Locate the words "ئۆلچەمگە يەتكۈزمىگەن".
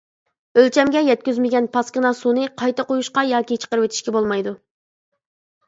0.61-1.67